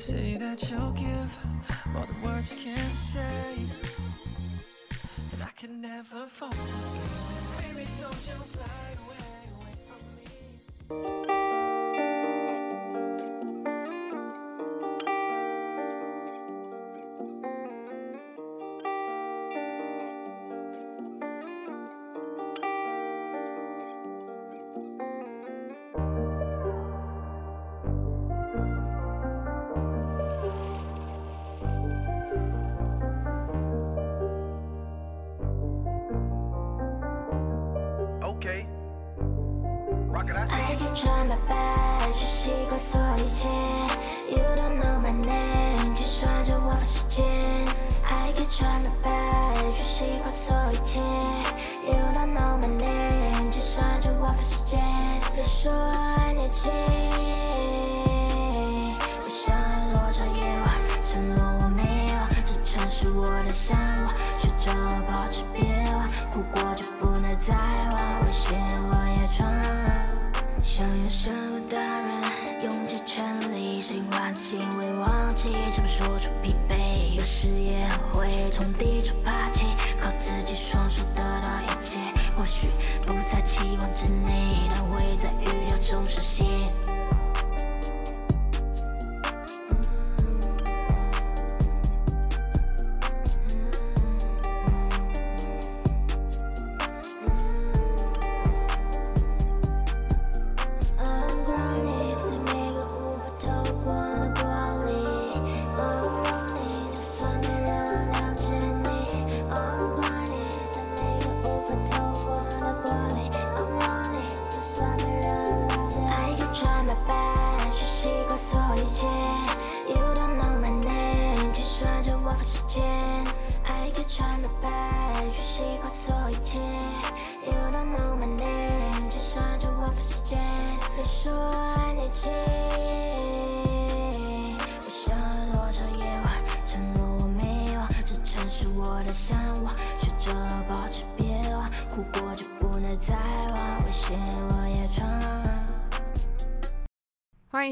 [0.00, 1.38] say that you'll give
[1.94, 3.68] all the words can't say.
[5.30, 6.56] That I can never falter.
[7.60, 9.26] Baby, don't you fly away,
[9.58, 9.74] away
[10.88, 11.49] from me.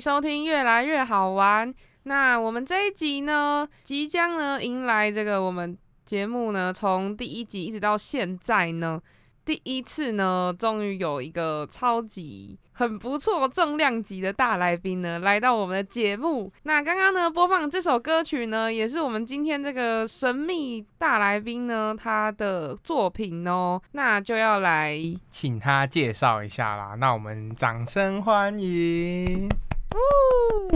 [0.01, 1.75] 收听，越来越好玩。
[2.05, 9.01] 那我们这一集呢，即将呢迎来这个我们节目呢，从第一集一直到现在呢，
[9.45, 16.51] 第一次呢，终于有一个超级很不错重量级的大来宾呢，来到我们的节目。
[16.63, 23.79] 那刚刚呢播放这首歌曲呢，也是我们今天这个神秘大来宾呢他的作品哦。
[23.93, 24.99] 那就要来
[25.31, 26.95] 请他介绍一下啦。
[26.95, 29.47] 那我们掌声欢迎。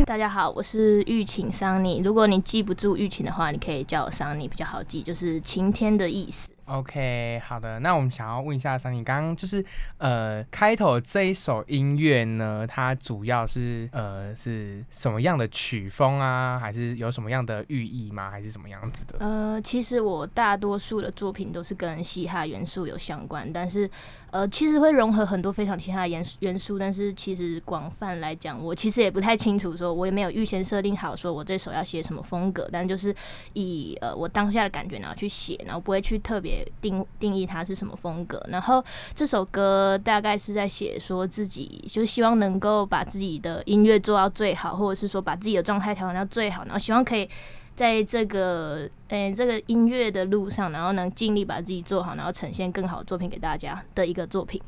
[0.04, 2.00] 大家好，我是玉琴桑尼。
[2.04, 6.50] 如果你记不住玉琴的话，你可以叫我桑尼，比较好记，就是晴天的意思。
[6.66, 9.64] OK，好的，那我们想要问一下桑尼，刚刚就是
[9.98, 16.58] 呃开头这一首音乐呢，它主要是呃是什么样的曲风啊？
[16.58, 18.30] 还是有什么样的寓意吗？
[18.30, 19.16] 还是什么样子的？
[19.19, 23.90] 呃，其实我大多数的作品都是跟嘻哈元素有相关，但是
[24.32, 33.14] 呃，其实会融合很多非常其他的元素元素，但是其实广泛来讲，我其实也不太清楚，说我也没有预先设定好，说我这首要写什么风格，但就是
[33.52, 38.43] 以呃我当下的感觉然后去写，然后不会去特别定定义它是什么风格。
[38.49, 38.82] 然后
[39.14, 47.28] 这首歌大概是在写说自己就希望能够把自己的音乐做到最好，或者是说把自己的状态调整到最好，然后希望可以。
[47.74, 54.60] 在这个诶、这个音乐的路上，然后能尽力把自己做好，然后呈现更好的作品给大家的一个作品。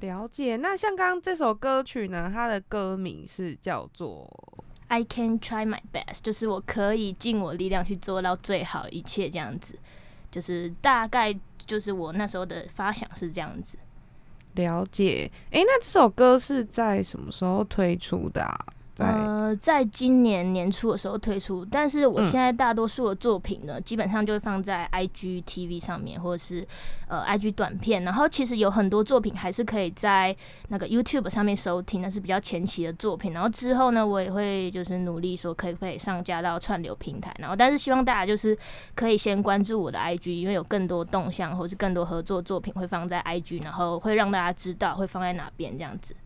[0.00, 0.56] 了解。
[0.56, 4.28] 那像刚刚这首歌曲呢，它的歌名是叫做
[4.88, 9.78] I can try my best，就是我可以尽我力量去做到最好一切这样子，
[10.30, 13.78] 就是大概就是我那时候的发想是这样子。
[14.54, 15.30] 了解。
[15.50, 18.66] 诶，那这首歌是在什么时候推出的啊？
[18.96, 26.66] 在、呃，在今年年初的时候推出，但是我嗯现在大多数的作品呢，基本上就会放在 IG TV 上面，或者是
[27.06, 28.04] 呃 IG 短片。
[28.04, 30.34] 然后其实有很多作品还是可以在
[30.68, 33.34] 那个 YouTube 上面收听，那是比较前期的作品。
[33.34, 37.36] 然后之后呢，我也会就是努力说可以不可以上架到串流平台。
[37.38, 38.56] 然后但是希望大家就是
[38.94, 46.16] 可以先关注我的 IG，因为有更多动向或是更多合作作品会放在 IG，然后会让大家知道会放在哪边这样子。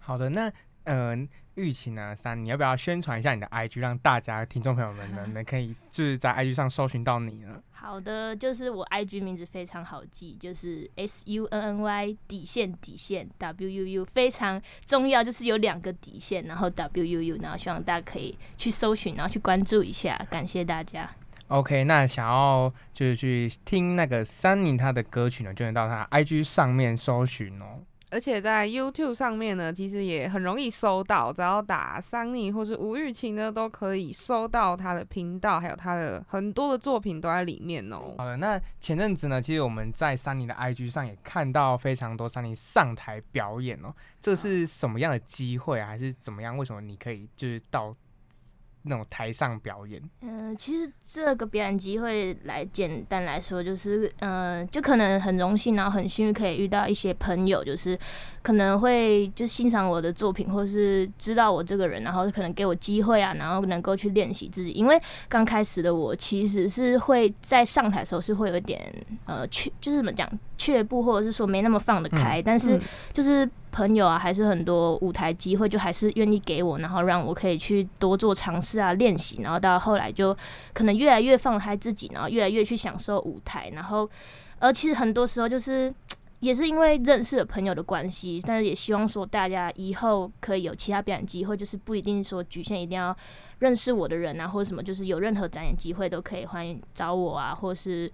[0.00, 0.50] 好的，那
[0.88, 1.14] 呃，
[1.56, 7.62] 玉琴啊，三，你要不要宣传一下你的 IG，让大家听众朋友们呢， 能可以就是在 IG 上搜寻到你呢？
[7.72, 21.10] 好的，就是我 IG 名字非常好记，就是 S U N N Y 底线底线 W U U，非常重要，就是有两个底线，然后 W U U，然后希望大家可以去搜寻，然后去关注一下，感谢大家。
[21.48, 27.80] OK，那想要就是去听那个三宁他的歌曲呢，就能到他 IG 上面搜寻哦。
[28.10, 38.14] 而且在 YouTube 上面呢，其实也很容易搜到，只要打桑尼或是吴玉琴呢，都可以搜到他的频道，还有他的很多的作品都在里面哦。
[38.16, 45.86] 好的，那前阵子呢，其实我们在三尼的 IG 上也看到非常多三尼上台表演哦，这是什么样的机会啊？
[45.86, 46.56] 还是怎么样？
[46.56, 47.94] 为什么你可以就是到
[48.88, 50.02] 那种台上表演？
[50.22, 57.96] 嗯、其实这个表演机会来简单来说，就是嗯、呃就可能很荣幸，然后很幸运可以遇到一些朋友，就是
[58.42, 64.72] 可能会就欣赏我的作品，或是知道我这个人，然后可能给我机会啊，然后能够去练习自己。
[64.72, 68.92] 因为刚开始的我其实是会在上台的时候是会有一点
[69.26, 72.80] 呃却就是怎么讲却步，或者是说没那么放得开，但是嗯
[73.12, 80.36] 就是朋友啊，还是很多舞台机会，就还是愿意给我，然后让我可以去多做尝试啊、练习，然后到后来就
[80.72, 84.10] 可能越来越放开自己，然后越来越去享受舞台，然后
[84.58, 85.94] 呃，其实很多时候就是。
[86.40, 93.12] 也是因为认识了朋友的关系，但是也希望说大家以后可以有其他表演机会，就是不一定说局限一定要
[93.58, 98.08] 认识我的人啊，或者什么，就是有任何展演机会都可以欢迎找我啊，或是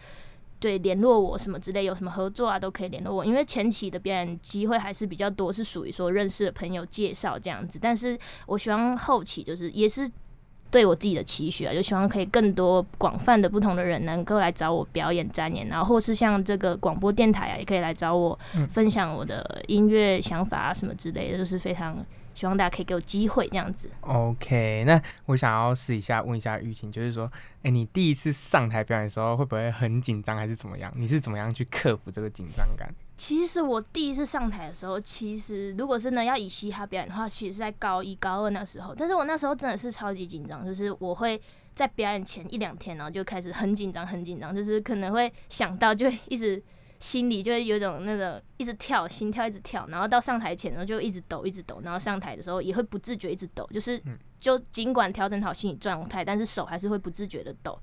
[0.60, 3.24] 对联络我什么之类，有什么合作啊都可以联络我。
[3.24, 10.10] 因为前期的表演机会还是比较多，是属于说认识的朋友介绍这样子，但是我希望后期就是也是。
[10.70, 22.04] 对我自己的期许啊，就希望可以更多广泛的不同的人能够来找我表演展演，然后或是像这个广播电台啊，也可以来找我嗯分享我的音乐想法啊什么之类的，就是非常
[22.34, 23.88] 希望大家可以给我机会这样子。
[24.00, 27.30] OK，那我想要试一下问一下玉琴，就是说，
[27.62, 30.92] 哎、你第一次上台表演的时候会不会很紧张，还是怎么样？
[30.96, 32.92] 你是怎么样去克服这个紧张感？
[33.16, 38.92] 其实我第一次上台的时候，其实如果是呢要以嘻哈表演的话，其实是在高一、高二那时候。
[38.94, 41.40] 但是我那时候真的是超级紧张，就是我会
[41.76, 46.60] 在表演前一两天，然后就开始很紧张、很紧张，就是可能会想到就会一直
[46.98, 57.78] 心里就会有一种那个一直跳，心跳一直跳，然后到上台前呢就一直抖、一直抖，然后上台的时候也会不自觉一直抖，就是嗯就尽管调整好心理状态，但是手还是会不自觉的抖。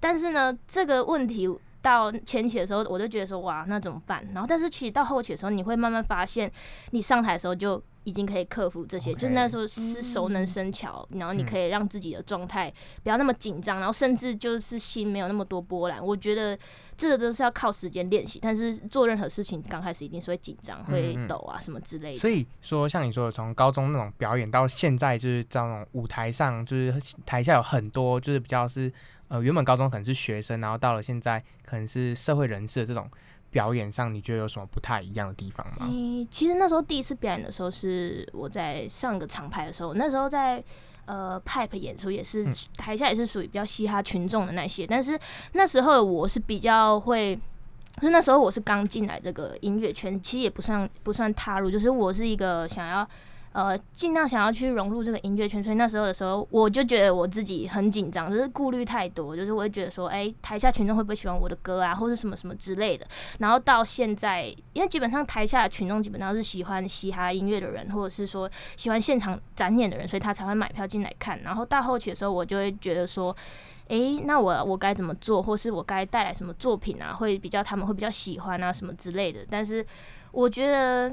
[0.00, 1.48] 但是呢，这个问题
[1.82, 4.26] 到前期的时候，我就觉得说哇，那怎么办？
[4.32, 6.50] 然后，但是其实到后期的时候，你会慢慢发现，
[6.90, 12.72] 你上台的时候就已经可以克服这些就是那时候是熟能生巧，然后你可以让自己的状态
[13.02, 16.04] 不要那么紧张，然后甚至就是心没有那么多波澜。
[16.04, 16.56] 我觉得
[16.96, 22.18] 这个都是要靠时间练习，但是做任何事情刚开始一定是会紧张、会抖啊什么之类的。
[22.20, 26.94] 所以说，像你说的，从高中那种表演到现在，就是在那种舞台上，就是
[27.26, 28.92] 台下有很多，就是比较是
[29.26, 33.10] 呃，原本高中可能是学生，然后到了现在可能是社会人士的这种
[33.50, 35.88] 表演上，你觉得有什么不太一样的地方吗？
[35.90, 40.62] 嗯，其实那时候第一次表演的时候是我在上个厂牌的时候，那时候在
[41.06, 45.18] 呃 pipe 演出也是嗯台下也是属于比较嘻哈群众的那些，但是
[45.52, 47.38] 那时候我是比较会。
[47.96, 53.08] 就是那时候我是刚进来这个音乐圈，其实也不算不算踏入，就是我是一个想要
[53.56, 63.06] 呃尽量想要去融入这个音乐圈，所以那时候的时候我就觉得我自己很紧张，就是顾虑太多，就是我会觉得说，哎、台下群众会不会喜欢我的歌啊，或是什么什么之类的。
[63.38, 71.40] 然后到现在，因为基本上台下的群众基本上是喜欢嘻哈音乐的人，或者是说喜欢现场展演的人，所以他才会买票进来看。
[71.40, 73.34] 然后到后期的时候，我就会觉得说，
[73.88, 79.40] 诶，那我我该怎么做，或是我该带来什么作品啊，会比较他们会比较喜欢啊，什么之类的。
[79.48, 79.82] 但是
[80.32, 81.10] 我觉得。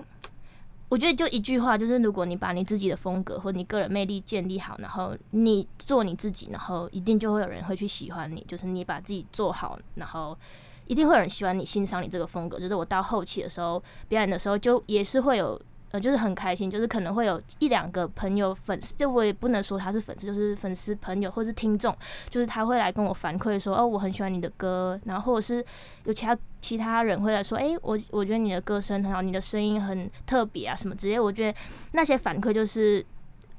[0.94, 8.46] 我觉得就一句话，就是如果你把你自己的风格或你个人魅力建立好，然后你做你自己，然后一定就会有人会去喜欢你。
[8.48, 10.38] 就是你把自己做好，然后
[10.86, 12.60] 一定会有人喜欢你、欣赏你这个风格。
[12.60, 15.60] 就是我到后期的时候表演的时候，就也是会有
[15.94, 21.96] 呃，就是很开心，就是可能会有一两个朋友粉丝，就我也不能说他是粉丝，就是粉丝朋友或是听众，
[22.30, 25.64] 就是他会来跟我反馈说，哦，我很喜欢你的歌，然后或者是
[26.06, 31.56] 有其他其他人会来说，诶，我我觉得你的歌声很好，你的声音很特别啊，什么之类，我觉得
[31.92, 33.06] 那些反馈就是。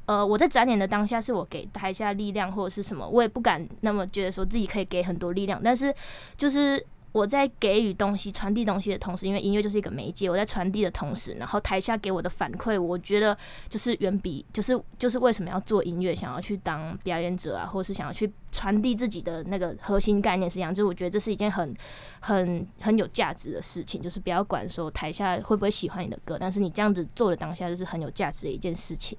[0.06, 5.94] 呃，我在展演的当下是我给台下力量或者是什么，我也不敢那么觉得说自己可以给很多力量，但是
[6.36, 6.78] 就是
[7.14, 21.72] 我在给予东西、传递东西的同时，因为音乐就是一个媒介，我在传递的同时，然后台下给我的反馈，我觉得就是远比就是就是为什么要做音乐，想要去当表演者啊，或是想要去传递自己的那个核心概念是一样，就是我觉得这是一件很
[22.18, 29.16] 很很有价值的事情，就是不要管说台下会不会喜欢你的歌，但是你这样子做的当下就是很有价值的一件事情。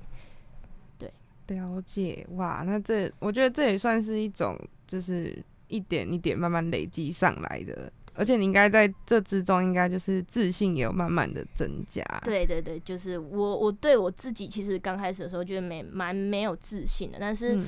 [1.00, 1.10] 对
[1.48, 12.04] 了解哇，那这我觉得这也算是一种，就是一点一点慢慢累积上来的，而且你应该在这之中，应该就是自信也有慢慢的增加。
[12.24, 17.68] 对对对，就是我我对我自己其实刚开始的时候觉得没蛮没有自信的，但是嗯，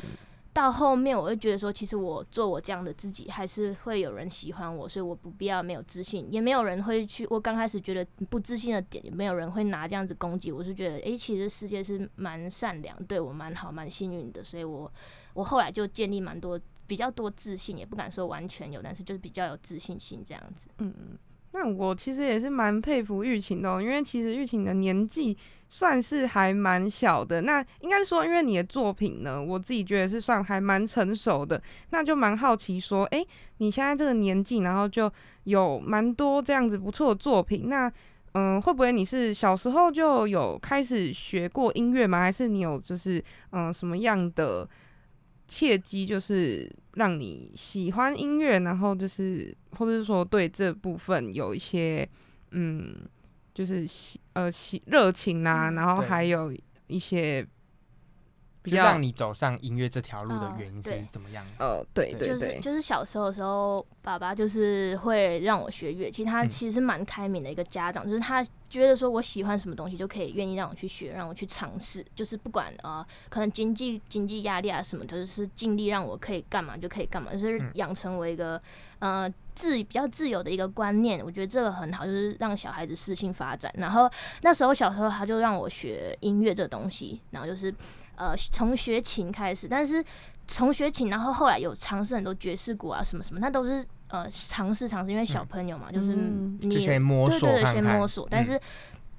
[0.54, 7.28] 到后面我会觉得说，其实我做我这样的自己，还是会有人喜欢我，所以我不必要没有自信，也没有人会去。
[7.30, 14.92] 我刚开始觉得不自信的点，也没有人会拿这样子攻击我，是觉得诶，其实世界是蛮善良，对我蛮好，蛮幸运的，所以我
[15.34, 20.68] 我后来就建立蛮多比较多自信，也不敢说完全有，但是就是比较有自信心这样子。
[20.80, 21.18] 嗯嗯，
[21.52, 25.38] 那我其实也是蛮佩服玉琴的、因为其实玉琴的年纪
[25.70, 27.42] 算是还蛮小的。
[27.42, 33.28] 那应该说，因为你的作品呢，我自己觉得是算还蛮成熟的，那就蛮好奇说，诶，
[33.58, 35.12] 你现在这个年纪，然后就
[35.44, 37.92] 有蛮多这样子不错的作品，那。
[38.34, 42.20] 嗯，会不会你是小时候就有开始学过音乐吗？
[42.20, 44.68] 还是你有就是嗯什么样的
[45.48, 52.08] 契机，就是让你喜欢音乐，然后就是或者是说对这部分有一些
[52.52, 52.96] 嗯，
[53.54, 56.54] 就是喜呃喜热情啊，嗯然后还有
[56.88, 57.46] 一些
[58.68, 61.46] 比就较让你走上音乐这条路的哦原因是怎么样？
[61.58, 78.62] 呃对对就是就是小时候的时候，爸爸就是会让我学乐器，他嗯其实蛮开明的一个家长，就是他觉得说我喜欢什么东西就可以愿意让我去学，让我去尝试，就是不管呃可能经济经济压力啊什么的，就是尽力让我可以干嘛就可以干嘛，就是嗯养成我一个
[79.00, 83.74] 呃自比较自由的一个观念，我觉得这个很好，就是让小孩子适性发展。
[83.78, 84.10] 然后
[84.42, 87.74] 那时候小时候他就让我学音乐这东西，然后就是
[88.18, 90.04] 呃从学琴开始，但是
[90.48, 98.28] 从学琴，然后后来有尝试很多爵士鼓啊什么什么，那都是呃尝试尝试，因为小朋友嘛，就是嗯你就先摸对对对，先摸索。
[98.30, 98.62] 但嗯是、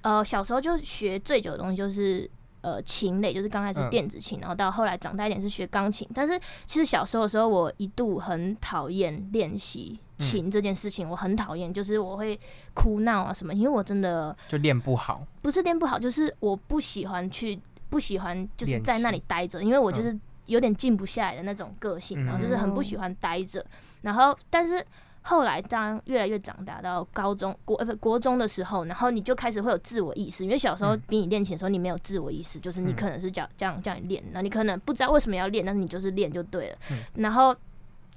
[0.03, 2.31] 呃小时候就学最久的东西就是。
[2.61, 6.07] 呃，琴类就是刚开始嗯电子琴，然后到后来长大一点是学钢琴。
[6.13, 6.37] 但是
[6.67, 12.39] 其实小时候的时候，我一度很讨厌练习嗯琴这件事情，我很讨厌，就是我会
[12.75, 17.59] 哭闹啊什么，因为我真的就练不好，不是练不好，就是我不喜欢去，
[17.91, 23.65] 不喜欢就是在那里待着，因为我就嗯是有点静不下来的那种个性，然后就是很不喜嗯欢待着。
[24.03, 24.85] 然后，但是
[25.23, 36.79] 后来当越来越长大，到高中国呃不国中的时候，然后你就开始会有自我意识，因为小时候嗯比你练琴的时候，你没有自我意识，就是你嗯可能是叫这样叫你练，那你可能不知道为什么要练，但是你就是练就对了。
[36.91, 37.55] 嗯然后。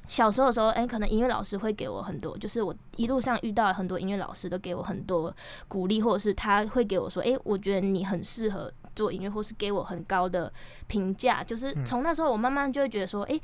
[0.07, 5.33] 小时候的时候，哎、可能音乐老师会给我很多，就是我一路上遇到很多音乐老师都给我很多
[5.69, 10.51] 鼓励，或者是他会给我说，哎、我觉得你很适合做音乐，或是给我很高的
[10.88, 11.43] 评价。
[11.43, 13.39] 就是嗯从那时候，我慢慢就会觉得说，哎、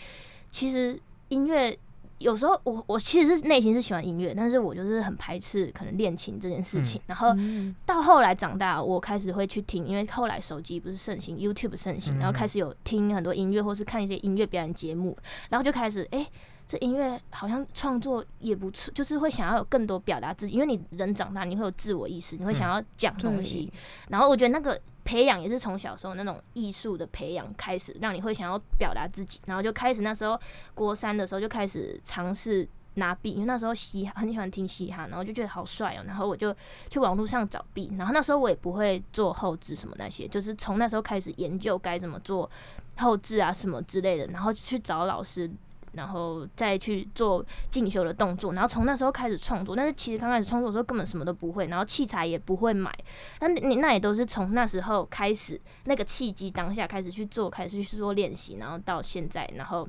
[0.49, 0.99] 其实
[1.29, 1.77] 音乐
[2.19, 7.01] 有时候我我其实是内心是喜欢音乐，但是我就是很排斥可能练琴这件事情。
[7.07, 15.17] 然后嗯到后来长大，我开始会去听，因为后来手机不是盛行，YouTube 盛行，嗯然后开始有听很多音乐，或是看一些音乐表演节目，
[15.49, 16.19] 然后就开始哎。
[16.19, 16.31] 诶
[16.69, 23.71] 这音乐好像创作也不错，就是会想要有更多表达自己，因为你人长大，你会有自我意识，你会想要讲东西。
[24.09, 24.77] 然后我觉得那个
[25.07, 30.37] 培养也是从小时候那种艺术的培养开始，让你会想要表达自己，然后就开始那时候
[30.75, 36.53] 国三的时候就开始尝试拿 B，因为那时候嘻哈很喜欢听嘻哈，然后就觉得好帅哦、然后我就
[36.89, 42.49] 去网络上找 B，然后那时候我也不会做后置什么那些，就是从那时候开始研究该怎么做
[42.97, 45.49] 后置啊什么之类的，然后去找老师。
[45.97, 49.75] 然后再去做进修的动作，然后从那时候开始创作。
[49.75, 52.95] 但是其实刚开始创作的时候根本什么都不会，然后器材也不会买。
[53.41, 59.87] 那你那也都是从那时候开始，那个契机当下开始去做，开始去做练习，然后到现在，然后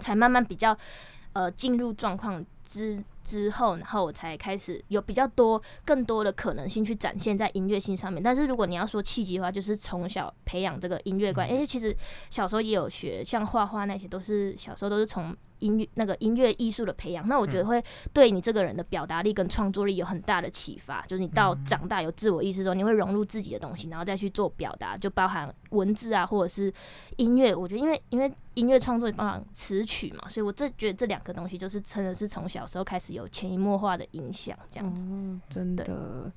[0.00, 0.76] 才慢慢比较
[1.32, 8.22] 呃进入状况之之后，然后我才开始有比较多更多的可能性去展现在音乐性上面。
[8.22, 11.94] 但是如果你要说契机的话，就是从小培养这个音乐观，因为其实
[12.30, 17.26] 小时候也有学，像画画那些都是小时候都是从音乐那个音乐艺术的培养。
[17.28, 21.04] 那我觉得会对你这个人的表达力跟创作力有很大的启发。
[21.06, 26.72] 就是你到长大有自我意识之后，你会融入自己的东西，然后再去做表达，就包含文字啊，或者是
[27.16, 27.54] 音乐。
[27.54, 35.08] 我觉得因为因为音乐创作包含词曲嘛，所以我这觉得这两个东西就是真的是从小时候开始有潜移默化的影响，这样子。
[35.08, 36.32] 哦，真的。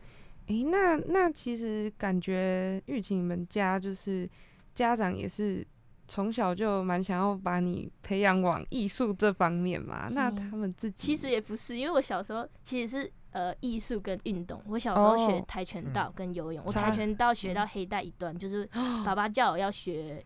[0.48, 4.30] 诶，那那其实感觉玉琴你们家就是
[4.74, 5.66] 家长也是
[6.12, 10.10] 从小就蛮想要把你培养往艺术这方面嘛。
[10.12, 14.62] 那嗯他们自己其实也不是，因为我小时候其实是呃艺术跟运动。
[14.68, 18.66] 我小时候学哦跆拳道跟游泳，我跆拳道学到黑带一段，就是
[19.06, 20.22] 爸爸叫我要学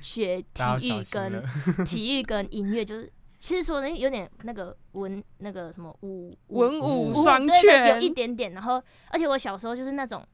[0.00, 1.44] 学体育跟
[1.86, 8.50] 体育跟音乐，就是其实说的有点那个文那个什么武文武双全对，有一点点。
[8.50, 10.26] 然后，而且我小时候就是那种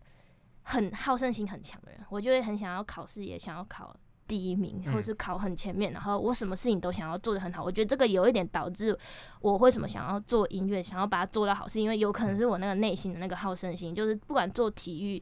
[0.62, 3.94] 很好胜心很强的人，我就会很想要考试，也想要考
[4.30, 5.92] 第一名，嗯或者是考很前面。
[5.92, 7.64] 然后我什么事情都想要做的很好。
[7.64, 8.96] 我觉得这个有一点导致
[9.40, 15.20] 我为什么想要做音乐，想要把它做到好，是因为有可能是我那个内心的那个好胜心，就是不管做体育。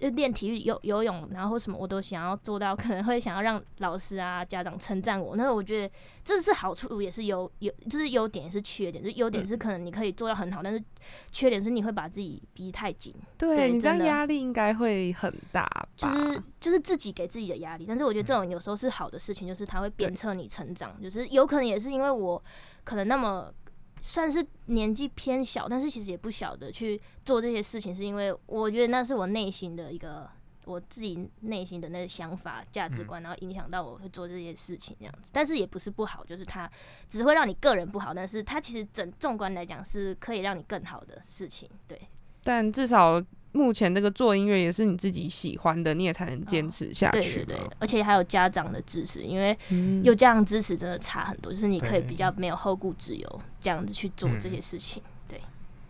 [0.00, 5.36] 就练体育游游泳，然后什么我都想要做到，可能会想要让老师啊、家长称赞我。
[5.36, 9.04] 那我觉得这是好处，也是优优，这是优点也是缺点。
[9.04, 10.82] 就优点是可能你可以做到很好，但是
[11.30, 15.88] 缺点是你会把自己逼太紧，对对你这样的压力应该会很大吧？
[15.94, 17.84] 就是就是自己给自己的压力。
[17.86, 21.00] 但是我觉得这种有时候是好的事情，就是它会鞭策你成长。
[21.02, 22.42] 就是有可能也是因为我
[22.84, 23.52] 可能那么
[24.00, 30.28] 算是年纪偏小，但是其实也不小的去做这些事情，是因为我觉得那是我内心的一个。
[30.66, 36.70] 我自己内心的那个想法、价值观，然后影响到我会做这些事情这样子，但是也不是不好，就是它
[37.08, 41.98] 只会让你个人不好，但是它其实整纵观来讲是可以让你更好的事情，对。
[42.44, 43.20] 但至少
[43.52, 47.44] 目前这个做音乐也是你自己喜欢的，你也才能坚持下去嘛。
[47.46, 55.02] 对对，而且还有家长的支持，因为嗯有家长支持真的差很多，就是你可以比较没有后顾之忧，这样子去做这嗯些事情。
[55.28, 55.40] 对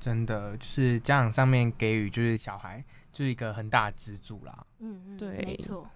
[0.01, 4.67] 真的就是家长上面给予就是小孩就是一个很大的支柱啦。
[4.79, 5.87] 嗯嗯，对没错。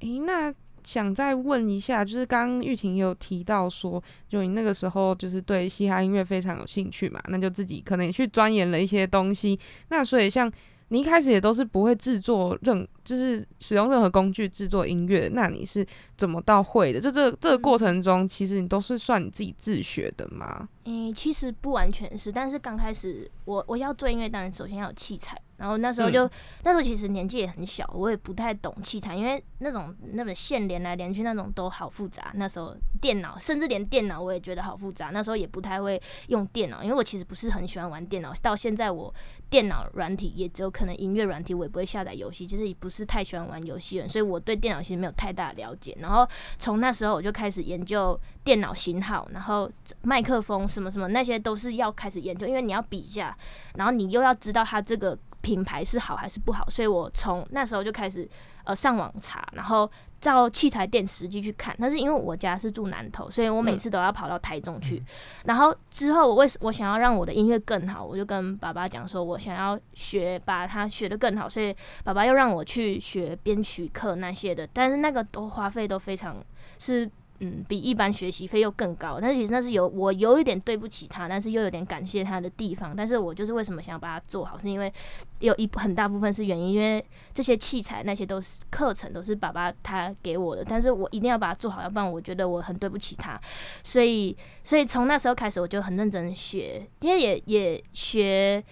[0.00, 0.52] 诶，那
[0.84, 9.58] 想再问一下，就是刚刚玉琴也有提到说，就你那个时候就是对嘻哈音乐非常有兴趣嘛，那就自己可能也去钻研了一些东西。
[9.88, 10.52] 那所以像
[10.88, 15.84] 你一开始也都是不会制作任，就是使用任何工具制作音乐，那你是
[16.16, 17.00] 怎么到会的？
[17.00, 20.68] 就这这个过程中，其实你都是算你自己自学的吗？
[20.84, 25.36] 诶、其实不完全是，但是刚开始我我要做音乐，当然首先要有器材。
[25.56, 26.28] 然后那时候就、
[26.64, 32.30] 那时候其实年纪也很小，我也不太懂器材，因为那种那种线连来连去那种都好复杂。
[32.34, 35.10] 那时候电脑，甚至连电脑我也觉得好复杂。
[35.12, 38.32] 那时候也不太会用电脑，因为我其实不是很喜欢玩电脑。
[38.42, 39.12] 到现在我
[39.48, 45.96] 电脑软体也只有可能音乐软体，我也不会下载游戏，就是也不是太喜欢玩游戏人，所以我对电脑其实没有太大的了解。
[46.00, 49.70] 然后从那时候我就开始研究电脑型号，然后
[50.02, 53.36] 麦克风什么什么那些都是要开始研究，因为你要比下，
[53.76, 58.28] 然后你又要知道它这个品牌是好还是不好，所以我从那时候就开始
[58.64, 59.88] 呃上网查，然后
[60.20, 61.76] 到器材店实际去看。
[61.78, 65.02] 但是因为我家是住南投，所以我每次都要跑到台中去。
[65.44, 76.36] 然后之后我为我想要让我的音乐更好，我就跟爸爸讲说，我想要学把它学得更好，所以爸爸又让我去学编曲课那些的，但是那个都花费都非常
[76.78, 77.08] 是。
[77.40, 82.94] 嗯，比一般学习费又更高，但是其实那是有我有一点对不起他，但是又有点感谢他的地方。
[82.96, 84.92] 但是我就是为什么想要把它做好，是因为
[85.40, 93.40] 有一很大部分是原因，因为这些器材那些都是课程都是爸爸他给我的，但是我一定要把它做好，要不然我觉得我很对不起他。
[93.82, 98.64] 所以，所以从那时候开始我就很认真学，因为也也学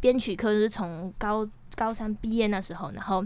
[0.00, 3.24] 编曲课，就是从高高三毕业那时候，然后。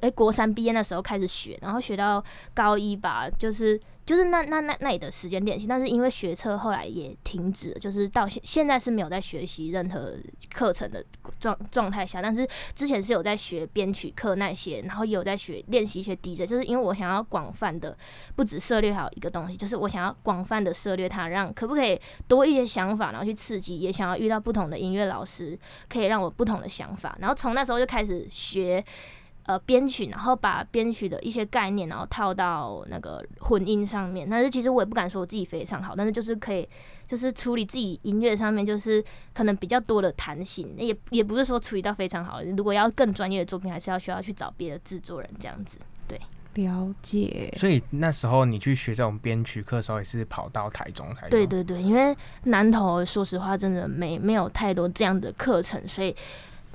[0.00, 2.22] 诶，国三毕业那时候开始学，然后学到
[2.54, 10.14] 高一吧，就是就是那那那那里的时间练习，但是因为学车后来也停止了，就是到现现在是没有在学习任何
[10.52, 11.04] 课程的
[11.40, 17.96] 状状态下，但是之前是有在学编曲课那些，然后也有在学练习一些 DJ，就是因为我想要广泛的
[18.36, 28.84] 不止涉猎好一个东西，就是我想要广泛的涉猎它，让可不可以多一些想法，然后去刺激，也想要遇到不同的音乐老师，可以让我不同的想法，然后从那时候就开始学。
[29.46, 34.28] 呃，编曲，然后把编曲的一些概念，然后套到那个混音上面。
[34.28, 36.68] 但是其实我也不敢说我自己非常好，但是就是可以，
[37.06, 42.42] 就是处理自己音乐上面，就是可能比较多的弹性，也也不是说处理到非常好。
[42.42, 45.78] 如果要更专业的作品，还是要需要去找别的制作人这样子。
[46.08, 46.20] 对
[46.54, 47.54] 了解。
[47.56, 52.12] 所以那时候你去学这种编曲课的时候，也是跑到台中才有对对对，因为
[52.46, 56.12] 南投说实话真的没没有太多这样的课程，所以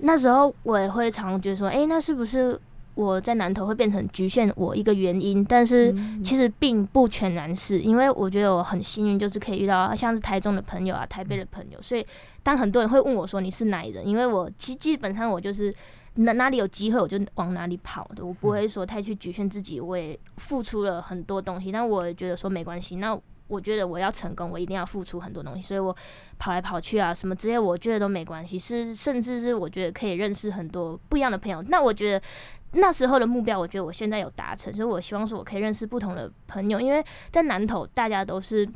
[0.02, 2.60] 那时候我也会常常觉得说，哎、那是不是
[2.96, 5.44] 我在南投会变成局限我一个原因？
[5.46, 12.06] 但是嗯其实并不全然是，因为我觉得我很幸运，就是可以遇到像是台中的朋友啊、台北的朋友，所以
[12.44, 15.74] 当很多人会问我说你是哪里人，因为我基基本上我就是
[16.16, 23.18] 哪哪里有机会我就往哪里跑的，我不会说太去局限自己，我也付出了很多东西，但我也觉得说没关系，那。
[23.52, 25.96] 我觉得我要成功，我一定要付出很多东西，所以我
[26.40, 28.58] 跑来跑去啊，什么职业，我觉得都没关系。
[28.58, 31.62] 是，甚至是我觉得可以认识很多不一样的朋友。
[31.64, 32.26] 那我觉得
[32.72, 38.68] 那时候的目标，我觉得我现在有达成，所以我希望说我可以认识不同的朋友，因为在南投大家都是。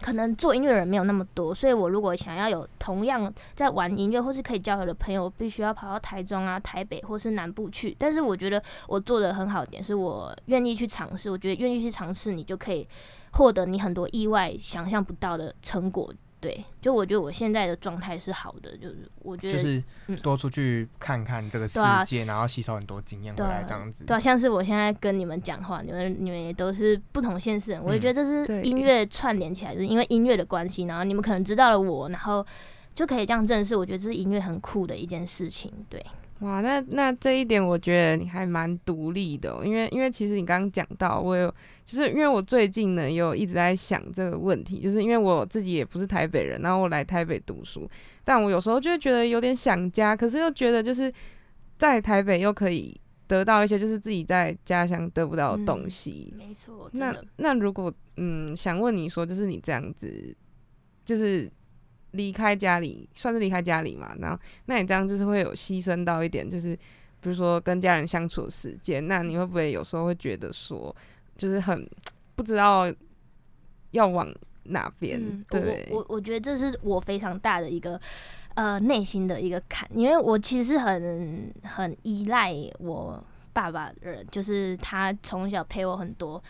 [0.00, 7.94] 可能做音乐的人没有那么多，所以我如果想要有同样在玩音乐或是可以交流的朋友，必须要跑到台中啊、台北或是南部去。
[7.98, 12.88] 但是我觉得我做的很好的点是我愿意去尝试，我觉得愿意去尝试，你就可以
[13.32, 16.12] 获得你很多意外想象不到的成果。
[16.40, 24.04] 对，就我觉得我现在的状态是好的，就是我觉得就是嗯多出去看看这个世界，然后吸收很多经验回来，这样子。
[24.04, 32.44] 对啊，像是我现在跟你们讲话，你们你们也都是不同现实人，我也嗯觉得这是音乐串联起来，就是因为音乐的关系，然后你们可能知道了我，然后
[32.94, 35.70] 就可以这样认识，我觉得这是音乐很酷的一件事情。
[35.90, 36.04] 对，
[36.40, 41.48] 哇，那那这一点我觉得你还蛮独立的哦、因为因为其实你刚刚讲到，我有
[41.84, 47.88] 就是因为我最近呢有一直在想这个问题，就是因为我自己也不是台北人，然后我来台北读书，
[48.24, 51.12] 但我有时候就会觉得有点想家，可是又觉得就是
[51.76, 56.34] 在台北又可以得到一些就是自己在家乡得不到的东嗯西。
[56.36, 57.14] 没错，那。
[57.36, 60.34] 那如果嗯想问你说，就是你这样子，
[61.04, 61.50] 就是
[62.12, 64.14] 离开家里，算是离开家里嘛？
[64.18, 66.74] 然后那你这样就是会有牺牲到一点，就是
[67.20, 70.94] 比如说跟家人相处的时间，那你会不会有时候会觉得说，
[71.36, 71.88] 就是很
[72.34, 72.92] 不知道
[73.92, 74.32] 要往
[74.64, 75.20] 哪边？
[75.20, 78.00] 嗯，对，我我我觉得这是我非常大的一个
[78.54, 86.42] 呃内心的一个坎，因为我其实很很依赖我爸爸的人，就是他从小陪我很多。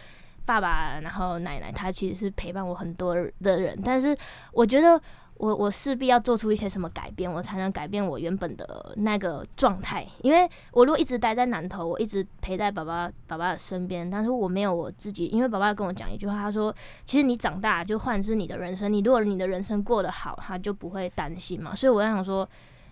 [0.47, 4.17] 爸爸，然后奶奶，他其实是陪伴我很多的人，但是
[4.53, 5.01] 我觉得
[5.41, 10.07] 我我势必要做出一些什么改变，我才能改变我原本的那个状态。
[10.21, 16.75] 因为我如果一直待在南头，我一直陪在爸爸爸爸的身边，但是我没有我自己，因为爸爸跟我讲一句话，他说
[17.07, 21.75] 其实你长大就换是你的人生，你如果你的人生过得好，他就不会担心嘛。
[21.75, 22.47] 所以我在想说，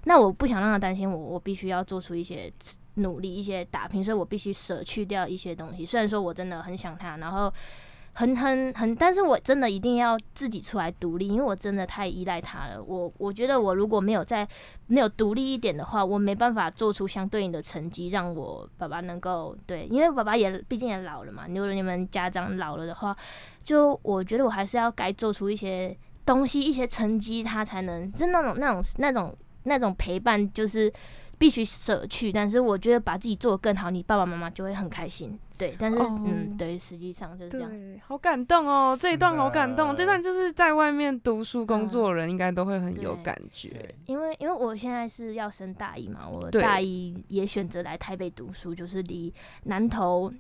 [0.05, 2.51] 那我不想让他担心我，我必须要做出一些
[2.95, 5.85] 努力、一些打拼，所以我必须舍去掉一些东西。
[5.85, 7.53] 虽然说我真的很想他，然后
[8.19, 12.83] 很很很，但是我真的一定要自己出来独立，因为我真的太依赖他了。
[12.83, 14.47] 我我觉得我如果没有在
[14.89, 21.47] 没有独立一点的话，我没办法做出相对应的成绩，让我爸爸能够对，因为爸爸也毕竟也老了嘛。
[21.47, 23.17] 如果你们家长老了的话，
[23.63, 30.93] 就我觉得我还是要该做出一些东西、一些成绩，他才能是那种那种那种那种陪伴，就是
[31.39, 32.33] 必须舍去。
[32.33, 35.39] 但是我觉得把自己做得更好，你爸爸妈妈就会很开心。
[35.57, 37.69] 对，但是、哦嗯，对，实际上就是这样。
[37.71, 38.97] 对，好感动哦！
[38.99, 43.69] 这一段好感动，这段就是在外面读书工作的人应该都会很有感觉。
[43.71, 49.33] 对因为因为我现在是要升大一嘛，我大一也选择来台北读书，就是离
[49.65, 50.33] 南投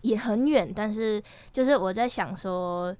[0.00, 2.94] 也很远，但是就是我在想说。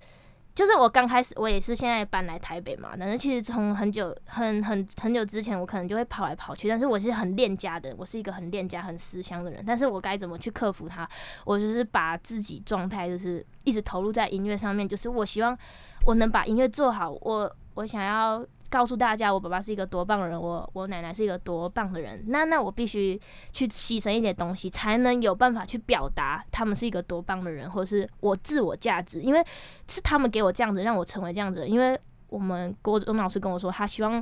[0.55, 11.09] 就是我刚开始，我也是现在搬来台北嘛，但是其实从很久、很很很久之前，我可能就会跑来跑去，但是我是很恋家的，我是一个很恋家、很思乡的人，但是我该怎么去克服它？
[11.45, 15.59] 我就是把自己状态就是一直投入在音乐上面，就是我希望
[16.07, 22.25] 我能把音乐做好，我我想要告诉大家，我爸爸是一个多棒的人，我我奶奶是一个多棒的人。
[22.27, 23.21] 那那我必须
[23.53, 29.45] 去牺牲一点东西，才能有办法去表达他们是一个多棒的人，或者是我自我价值，因为
[29.87, 31.69] 是他们给我这样子，让我成为这样子。
[31.69, 31.97] 因为
[32.29, 34.21] 我们郭中老师跟我说，他希望。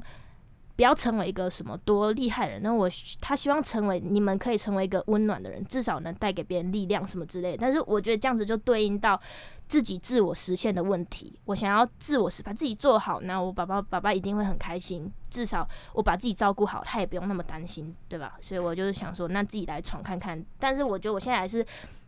[0.74, 2.88] 不要成为一个什么多厉害的人，那我
[3.20, 7.58] 他希望成为你们可以成为一个温暖的人，至少能带给别人力量什么之类的。
[7.58, 9.20] 但是我觉得这样子就对应到
[9.68, 11.38] 自己自我实现的问题。
[11.44, 15.12] 我想要自我实把自己做好，那我爸爸爸爸一定会很开心。
[15.28, 18.34] 至少我把自己照顾好，他也不用那么担心，对吧？
[18.40, 20.42] 所以我就是想说，那自己来闯看看。
[20.58, 21.64] 但是我觉得我现在还是，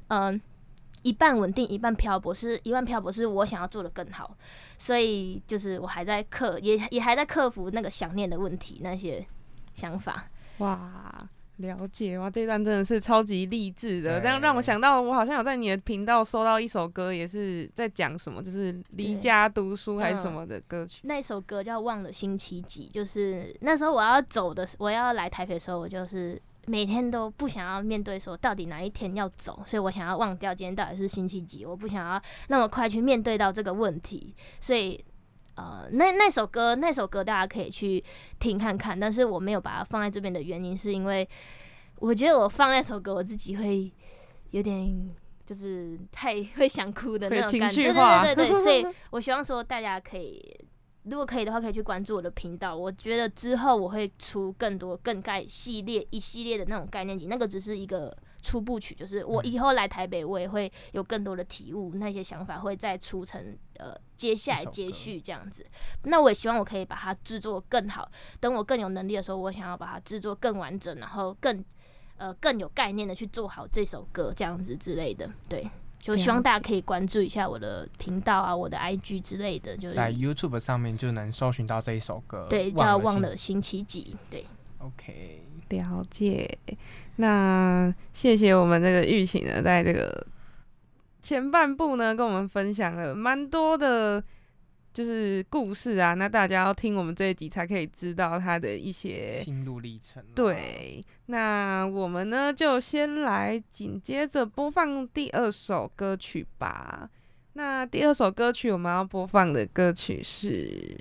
[0.08, 0.40] 嗯、
[1.04, 4.36] 一半稳定，一半漂泊，是一半漂泊，是我想要做的更好。
[4.76, 9.24] 所以就是我还在克，也也还在克服那个想念的问题，那些
[9.74, 10.28] 想法。
[10.58, 21.00] 哇，了解哇，这段真的是超级励志的，对这样让我想到，我好像有在你的频道搜到一首歌，也是在讲什么，就是离家读书还是什嗯么的歌曲。
[21.04, 35.04] 那首歌叫《忘了星期几》，就是那时候我要走的，我要来台北的时候，我就是每天都不想要面对说到底哪一天要走，所以我想要忘掉今天到底是星期几，我不想要那么快去面对到这个问题，所以。
[35.56, 38.02] 呃，那那首歌，那首歌大家可以去
[38.40, 41.28] 听看看，但是我没有把它放在这边的原因，是因为
[42.00, 43.88] 我觉得我放那首歌，我自己会
[44.50, 45.14] 有点
[45.46, 50.42] 就是太会想哭的那种感觉， 对对对对对，所以我希望说大家可以，
[51.04, 52.76] 如果可以的话，可以去关注我的频道。
[52.76, 65.66] 我觉得之后我会出更多更概系列一系列的那种概念集，那个只是一个初步曲，就是我以后来台北，我也会有更多的体悟，那些想法会再出成呃接下来接续这样子。
[66.04, 71.62] 那我也希望我可以把它制作更好，等我更有能力的时候，我想要把它制作更完整，然后更
[72.16, 75.30] 呃更有概念的去做好这首歌这样子之类的。
[75.48, 75.68] 对，
[76.04, 82.46] 就希望大家可以关注一下我的频道啊，我的 IG 之类的，就是在 YouTube 上面就能搜寻到这一首歌。
[82.50, 84.44] 对叫忘忘了星期几，对。
[84.80, 85.40] OK，
[85.70, 86.58] 了解，
[87.16, 90.26] 那谢谢我们这个玉琴呢，在这个
[91.22, 94.22] 前半部呢，跟我们分享了蛮多的，
[94.94, 96.14] 就是故事啊。
[96.14, 101.04] 那大家要听我们这一集，才可以知道他的一些心路历程。，对。
[101.26, 107.10] 那我们呢，就先来紧接着播放第二首歌曲吧。
[107.54, 110.96] 那第二首歌曲我们要播放的歌曲是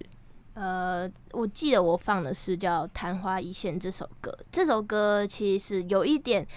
[0.53, 4.38] 呃，我记得我放的是叫《昙花一现》这首歌。
[4.51, 6.47] 这首歌其实是有一点，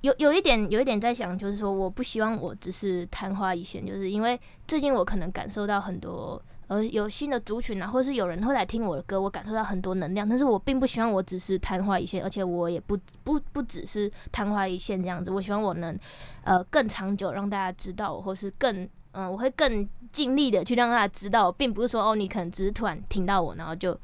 [0.00, 6.40] 有有一点，有一点在想，就是说，我不希望我只是昙花一现，就是因为最近我可能感受到很多。
[6.68, 15.98] 呃，有新的族群啊，或是有人会来听我的歌，我感受到很多能量，但是我并不希望我只是昙花一现，而且我也不不不只是昙花一现这样子，我希望我能
[16.44, 23.98] 呃更长久让大家知道，或是更嗯、我会更尽力的去让大家知道，并不是说哦，你可能只是突然听到我，然后就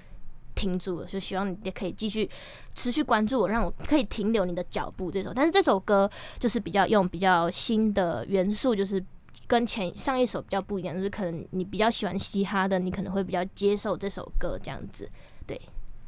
[0.56, 2.28] 停住了，就希望你也可以继续
[2.74, 5.32] 持续关注我，让我可以停留你的脚步这首。
[5.32, 9.00] 但是这首歌就是比较用比较新的元素，就是
[9.46, 15.08] 跟前上一首比较不一样，就是可能你比较喜欢嘻哈的，你可能会比较接受这首歌这样子。
[15.46, 15.60] 对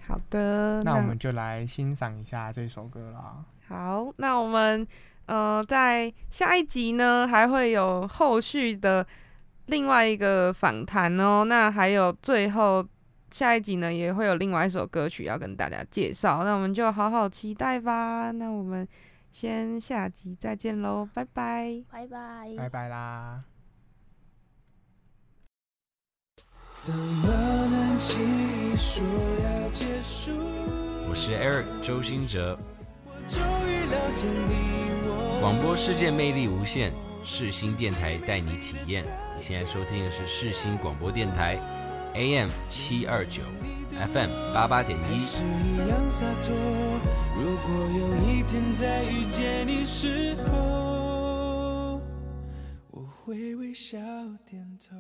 [0.09, 3.45] 好的，那我们就来欣赏一下这首歌啦。
[3.69, 4.87] 好，那我们
[5.27, 9.07] 呃在下一集呢还会有后续的
[9.67, 11.45] 另外一个访谈哦。
[11.45, 12.83] 那还有最后
[13.31, 18.31] 下一集呢也会有另外一首歌曲要跟大家介绍，那我们就好好期待吧。
[18.31, 18.87] 那我们
[19.31, 21.83] 先下集再见喽，拜拜。
[21.91, 22.55] 拜拜。
[22.57, 23.45] 拜拜啦。
[26.73, 28.25] 怎么能轻
[28.73, 29.05] 易说
[29.43, 30.31] 要结束？
[31.11, 32.57] 我是 Eric 周兴哲，
[33.05, 35.41] 我终于了解你。
[35.41, 36.93] 广播世界魅力无限，
[37.25, 39.05] 世新电台带你体验。
[39.37, 41.59] 你现在收听的是世新广播电台
[42.15, 43.43] ，AM 七二九
[44.13, 45.21] ，FM 八八点一。
[45.21, 46.55] 是一样洒脱。
[47.37, 52.01] 如果有一天再遇见你时候，
[52.91, 53.99] 我会微笑
[54.45, 54.97] 点头。